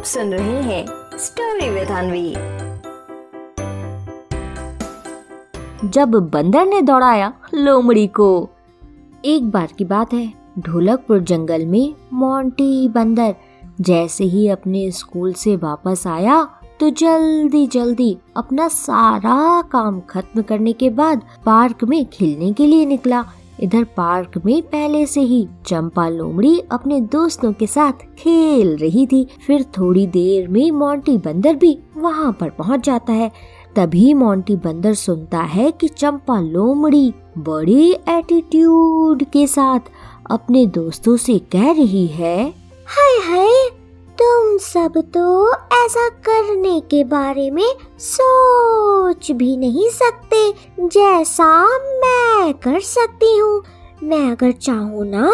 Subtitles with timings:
[0.00, 2.30] आप सुन रहे हैं स्टोरी विद अनवी
[5.88, 8.48] जब बंदर ने दौड़ाया लोमड़ी को,
[9.24, 13.34] एक बार की बात है, ढोलकपुर जंगल में मोंटी बंदर
[13.80, 16.42] जैसे ही अपने स्कूल से वापस आया
[16.80, 22.86] तो जल्दी जल्दी अपना सारा काम खत्म करने के बाद पार्क में खेलने के लिए
[22.86, 23.24] निकला।
[23.60, 29.26] इधर पार्क में पहले से ही चंपा लोमड़ी अपने दोस्तों के साथ खेल रही थी।
[29.46, 33.30] फिर थोड़ी देर में मोंटी बंदर भी वहाँ पर पहुँच जाता है।
[33.76, 39.90] तभी मोंटी बंदर सुनता है कि चंपा लोमड़ी बड़े एटीट्यूड के साथ
[40.30, 42.38] अपने दोस्तों से कह रही है,
[42.88, 43.68] हाय हाय
[44.72, 51.48] सब तो ऐसा करने के बारे में सोच भी नहीं सकते, जैसा
[51.96, 53.62] मैं कर सकती हूँ।
[54.02, 55.30] मैं अगर चाहूँ ना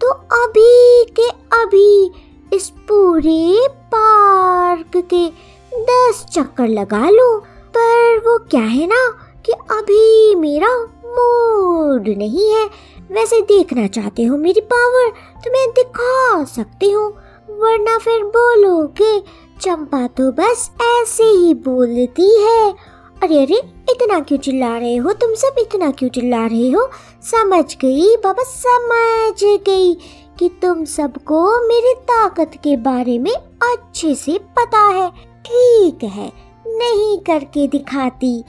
[0.00, 2.10] तो अभी के अभी
[2.52, 5.26] इस पूरे पार्क के
[5.72, 7.40] दस चक्कर लगा लूँ।
[7.76, 9.02] पर वो क्या है ना,
[9.46, 12.64] कि अभी मेरा मूड नहीं है।
[13.12, 15.10] वैसे देखना चाहते हो मेरी पावर
[15.44, 17.12] तो मैं दिखा सकती हूँ।
[17.58, 19.20] वरना फिर बोलोगे,
[19.60, 22.74] चंपा तो बस ऐसे ही बोलती है।
[23.22, 23.56] अरे अरे,
[23.90, 25.12] इतना क्यों चिल्ला रहे हो?
[25.12, 26.88] तुम सब इतना क्यों चिल्ला रहे हो?
[27.22, 29.94] समझ गई, बाबा, समझ गई
[30.38, 33.32] कि तुम सबको मेरी ताकत के बारे में
[33.72, 35.10] अच्छे से पता है।
[35.46, 36.32] ठीक है,
[36.66, 38.44] नहीं करके दिखाती।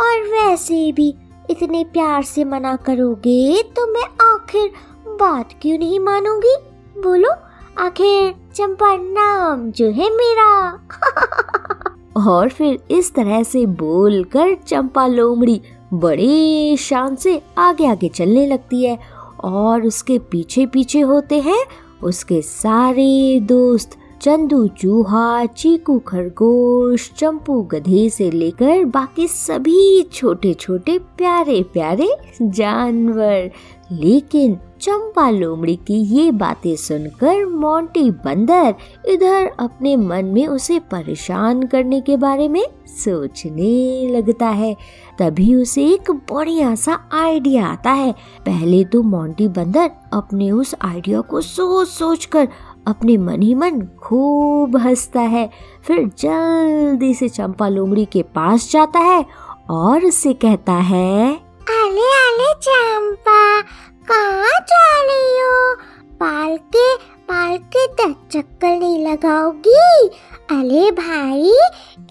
[0.00, 1.14] और वैसे भी
[1.50, 4.70] इतने प्यार से मना करोगे तो मैं आखिर
[5.08, 6.54] बात क्यों नहीं मानूँगी?
[6.98, 7.30] बोलो।
[7.78, 10.72] आखिर चंपा नाम जो है मेरा।
[12.26, 15.62] और फिर इस तरह से बोल कर चंपा लोमड़ी
[15.94, 18.98] बड़े शान से आगे आगे चलने लगती है।
[19.44, 21.64] और उसके पीछे पीछे होते हैं
[22.02, 30.98] उसके सारे दोस्त। चंदू चूहा, चीकू खरगोश, चंपू गधे से लेकर बाकी सभी छोटे छोटे
[30.98, 32.10] प्यारे प्यारे
[32.42, 33.50] जानवर।
[33.92, 38.74] लेकिन चंपा लोमड़ी की ये बातें सुनकर मोंटी बंदर
[39.08, 44.76] इधर अपने मन में उसे परेशान करने के बारे में सोचने लगता है।
[45.18, 48.12] तभी उसे एक बढ़िया सा आइडिया आता है।
[48.46, 52.48] पहले तो मोंटी बंदर अपने उस आइडिया को सोच सोच कर
[52.86, 55.50] अपने मन ही मन खूब हंसता है,
[55.86, 59.26] फिर जल्दी से चंपा लोमड़ी के पास जाता है
[59.70, 61.36] और उससे कहता है
[61.70, 63.60] अले अले चंपा,
[64.08, 65.74] कहाँ जा रही हो?
[66.20, 70.08] पालते पालते दस चक्कर नहीं लगाओगी?
[70.50, 71.50] अरे भाई,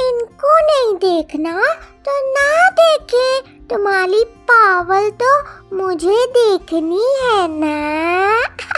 [0.07, 1.61] इनको नहीं देखना
[2.06, 5.31] तो ना देखे। तुम्हारी पावल तो
[5.75, 8.41] मुझे देखनी है ना?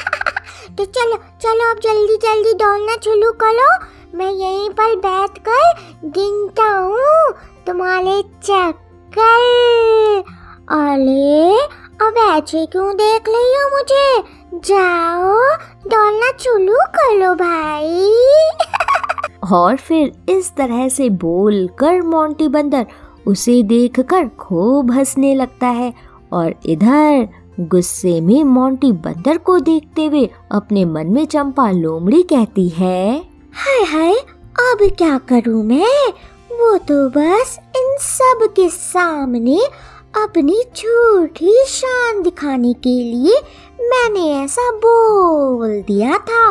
[0.78, 5.74] तो चलो चलो अब जल्दी जल्दी दौड़ना शुरू करो। मैं यहीं पर बैठ कर
[6.06, 7.34] गिनता हूँ
[7.68, 10.24] तुम्हारे चक्कर।
[10.72, 11.60] अरे,
[12.08, 14.24] अब ऐसे क्यों देख रही हो मुझे?
[14.54, 15.58] जाओ,
[15.90, 18.16] दौड़ना शुरू कर भाई।
[19.54, 22.86] और फिर इस तरह से बोल कर मोंटी बंदर
[23.28, 25.94] उसे देखकर खूब हंसने लगता है
[26.34, 27.28] और इधर
[27.60, 33.20] गुस्से में मोंटी बंदर को देखते हुए अपने मन में चंपा लोमड़ी कहती है,
[33.54, 34.14] हाय हाय,
[34.60, 36.08] अब क्या करूँ मैं?
[36.52, 39.60] वो तो बस इन सब के सामने
[40.24, 43.42] अपनी झूठी शान दिखाने के लिए
[43.82, 46.50] मैंने ऐसा बोल दिया था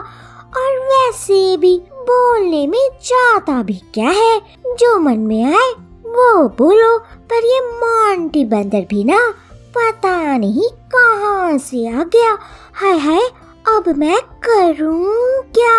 [0.56, 4.38] और वैसे भी बोलने में जाता भी क्या है?
[4.66, 5.72] जो मन में आए,
[6.06, 9.34] वो बोलो, पर ये मोंटी बंदर भी ना
[9.76, 12.36] पता नहीं कहाँ से आ गया।
[12.74, 13.20] हाय हाय
[13.68, 15.76] अब मैं करूँ क्या?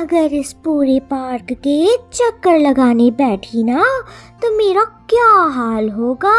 [0.00, 3.84] अगर इस पूरे पार्क के चक्कर लगाने बैठी ना
[4.42, 6.38] तो मेरा क्या हाल होगा?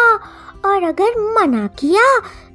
[0.66, 2.06] और अगर मना किया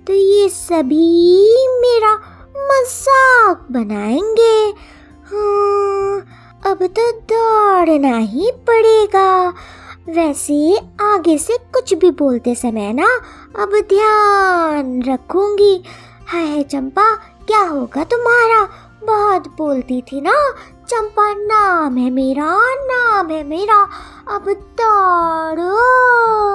[0.07, 2.13] तो ये सभी मेरा
[2.59, 4.59] मज़ाक बनाएँगे।
[5.31, 6.19] हाँ,
[6.67, 9.53] अब तो दौड़ना ही पड़ेगा।
[10.09, 13.07] वैसे आगे से कुछ भी बोलते समय ना,
[13.63, 15.85] अब ध्यान रखूँगी।
[16.29, 17.15] है चंपा,
[17.47, 18.69] क्या होगा तुम्हारा?
[19.05, 20.51] बहुत बोलती थी ना।
[20.89, 23.89] चंपा, नाम है मेरा, नाम है मेरा।
[24.31, 24.45] अब
[24.81, 25.75] दौड़ो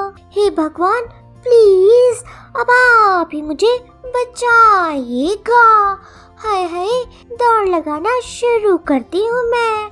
[0.10, 1.02] हे भगवान,
[1.44, 2.18] प्लीज़,
[2.60, 5.90] अब आप ही मुझे बचाइएगा।
[6.38, 9.92] हाय हाय, दौड़ लगाना शुरू करती हूँ मैं।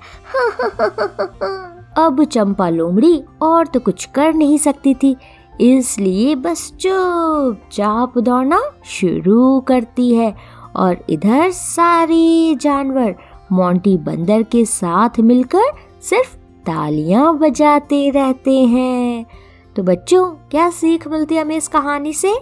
[1.99, 5.15] अब चंपा लोमड़ी और तो कुछ कर नहीं सकती थी,
[5.61, 10.33] इसलिए बस चुपचाप दौड़ना शुरू करती है
[10.75, 13.15] और इधर सारे जानवर
[13.51, 16.35] मोंटी बंदर के साथ मिलकर सिर्फ़
[16.65, 19.25] तालियाँ बजाते रहते हैं।
[19.75, 22.35] तो बच्चों, क्या सीख मिलती है हमें इस कहानी से?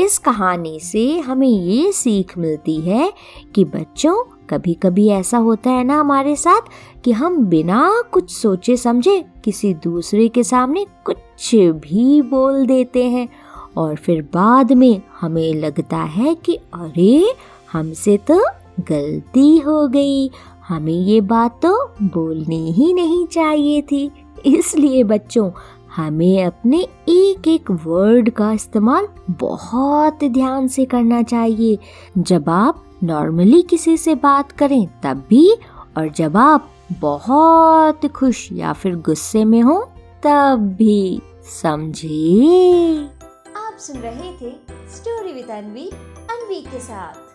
[0.00, 3.12] इस कहानी से हमें ये सीख मिलती है
[3.54, 4.14] कि बच्चों
[4.50, 6.60] कभी कभी ऐसा होता है ना हमारे साथ
[7.04, 13.28] कि हम बिना कुछ सोचे समझे किसी दूसरे के सामने कुछ भी बोल देते हैं।
[13.76, 17.32] और फिर बाद में हमें लगता है कि अरे,
[17.72, 18.44] हमसे तो
[18.80, 20.30] गलती हो गई।
[20.68, 24.10] हमें ये बात तो बोलनी ही नहीं चाहिए थी।
[24.46, 25.50] इसलिए बच्चों,
[25.96, 31.78] हमें अपने एक एक वर्ड का इस्तेमाल बहुत ध्यान से करना चाहिए।
[32.18, 35.52] जब आप नॉर्मली किसी से बात करें तब भी
[35.96, 39.80] और जब आप बहुत खुश या फिर गुस्से में हो
[40.24, 41.22] तब भी
[41.62, 43.08] समझे।
[43.56, 44.50] आप सुन रहे थे
[44.96, 45.88] स्टोरी विद अनवी
[46.30, 47.29] अनवी के साथ।